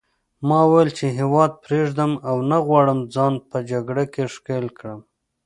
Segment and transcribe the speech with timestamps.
[0.47, 4.99] ما وویل چې هیواد پرېږدم او نه غواړم ځان په جګړه کې ښکېل کړم.